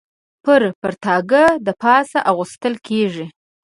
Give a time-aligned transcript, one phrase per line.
[0.43, 3.25] پر پرتاګه د پاسه اغوستل کېږي.